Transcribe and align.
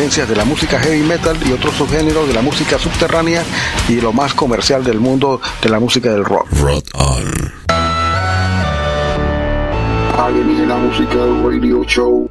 tendencias 0.00 0.30
de 0.30 0.34
la 0.34 0.46
música 0.46 0.80
heavy 0.80 1.02
metal 1.02 1.36
y 1.46 1.52
otros 1.52 1.74
subgéneros 1.74 2.26
de 2.26 2.32
la 2.32 2.40
música 2.40 2.78
subterránea 2.78 3.44
y 3.86 4.00
lo 4.00 4.14
más 4.14 4.32
comercial 4.32 4.82
del 4.82 4.98
mundo 4.98 5.42
de 5.60 5.68
la 5.68 5.78
música 5.78 6.10
del 6.10 6.24
rock. 6.24 6.46
Rock 6.58 6.86
on. 6.94 7.52
la 10.66 10.76
música 10.76 11.18
radio 11.44 11.84
show. 11.84 12.30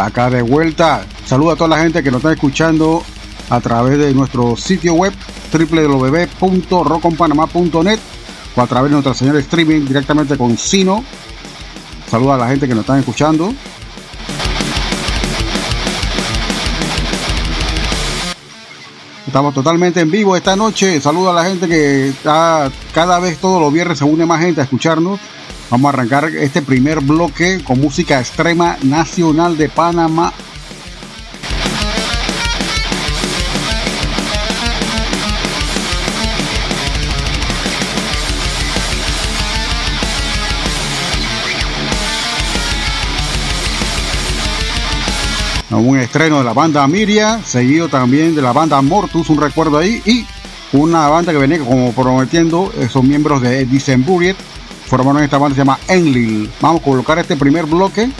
Acá 0.00 0.30
de 0.30 0.42
vuelta. 0.42 1.04
Saludo 1.26 1.50
a 1.52 1.56
toda 1.56 1.76
la 1.76 1.82
gente 1.82 2.02
que 2.02 2.10
nos 2.10 2.18
está 2.18 2.32
escuchando 2.32 3.02
a 3.50 3.60
través 3.60 3.98
de 3.98 4.14
nuestro 4.14 4.56
sitio 4.56 4.94
web 4.94 5.12
www.roconpanamá.net 5.52 8.00
o 8.56 8.60
a 8.60 8.66
través 8.66 8.90
de 8.90 8.94
nuestra 8.94 9.14
señal 9.14 9.34
de 9.34 9.40
streaming 9.40 9.86
directamente 9.86 10.36
con 10.36 10.56
Sino. 10.56 11.04
Saludo 12.10 12.32
a 12.32 12.38
la 12.38 12.48
gente 12.48 12.66
que 12.66 12.74
nos 12.74 12.82
está 12.82 12.98
escuchando. 12.98 13.54
Estamos 19.26 19.54
totalmente 19.54 20.00
en 20.00 20.10
vivo 20.10 20.36
esta 20.36 20.54
noche. 20.54 21.00
Saludo 21.00 21.30
a 21.30 21.34
la 21.34 21.44
gente 21.44 21.66
que 21.66 22.08
está 22.08 22.70
cada 22.92 23.18
vez 23.18 23.38
todos 23.38 23.60
los 23.60 23.72
viernes 23.72 23.98
se 23.98 24.04
une 24.04 24.26
más 24.26 24.40
gente 24.40 24.60
a 24.60 24.64
escucharnos. 24.64 25.18
Vamos 25.70 25.86
a 25.86 25.88
arrancar 25.88 26.26
este 26.26 26.62
primer 26.62 27.00
bloque 27.00 27.62
con 27.64 27.80
música 27.80 28.20
extrema 28.20 28.76
nacional 28.82 29.56
de 29.56 29.68
Panamá. 29.68 30.32
Un 45.70 45.98
estreno 45.98 46.38
de 46.38 46.44
la 46.44 46.52
banda 46.52 46.86
Miria, 46.86 47.40
seguido 47.44 47.88
también 47.88 48.34
de 48.36 48.40
la 48.40 48.52
banda 48.52 48.80
Mortus, 48.80 49.28
un 49.28 49.40
recuerdo 49.40 49.76
ahí, 49.76 50.00
y 50.06 50.24
una 50.72 51.08
banda 51.08 51.32
que 51.32 51.38
venía 51.38 51.58
como 51.58 51.92
prometiendo, 51.92 52.72
son 52.88 53.08
miembros 53.08 53.42
de 53.42 53.66
Disemburiet, 53.66 54.36
formaron 54.86 55.22
esta 55.22 55.38
banda 55.38 55.54
se 55.54 55.60
llama 55.60 55.78
Enlil. 55.88 56.50
Vamos 56.60 56.80
a 56.80 56.84
colocar 56.84 57.18
este 57.18 57.36
primer 57.36 57.66
bloque. 57.66 58.10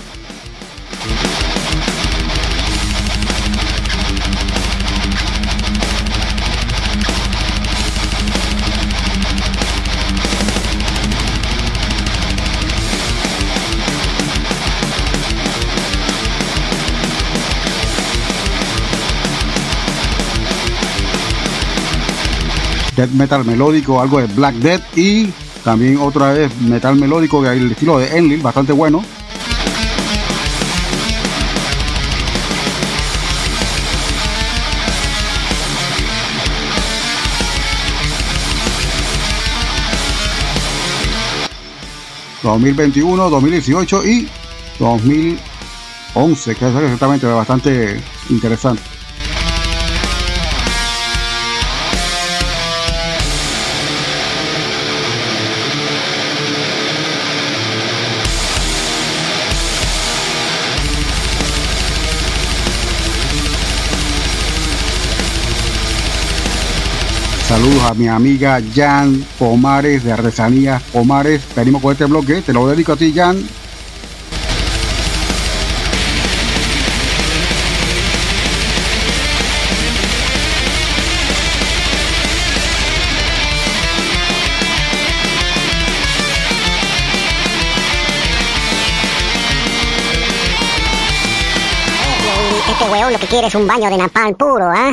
death 22.97 23.11
metal 23.11 23.45
melódico, 23.45 24.01
algo 24.01 24.21
de 24.21 24.27
Black 24.29 24.55
Death 24.57 24.97
y 24.97 25.33
también 25.65 25.99
otra 25.99 26.33
vez 26.33 26.55
metal 26.61 26.95
melódico 26.97 27.43
del 27.43 27.73
estilo 27.73 27.99
de 27.99 28.17
Enlil, 28.17 28.43
bastante 28.43 28.73
bueno. 28.73 29.03
...2021, 42.43 43.31
2018 43.31 44.05
y 44.05 44.29
2011... 44.79 46.55
...que 46.55 46.69
es 46.69 46.75
exactamente 46.75 47.27
bastante 47.27 47.99
interesante. 48.29 48.94
Saludos 67.55 67.83
a 67.85 67.95
mi 67.95 68.09
amiga 68.09 68.61
Jan 68.75 69.25
Pomares 69.39 70.03
de 70.03 70.13
Artesanías 70.13 70.83
Pomares. 70.93 71.41
Venimos 71.55 71.81
con 71.81 71.93
este 71.93 72.05
bloque. 72.05 72.43
Te 72.43 72.53
lo 72.53 72.67
dedico 72.67 72.95
a 72.95 72.97
ti, 72.97 73.13
Jan. 73.15 73.37
Este 92.69 92.91
huevo 92.91 93.11
lo 93.11 93.19
que 93.21 93.27
quiere 93.29 93.47
es 93.47 93.55
un 93.55 93.69
baño 93.69 93.89
de 93.89 93.97
napalm 93.97 94.35
puro, 94.35 94.73
¿ah? 94.75 94.93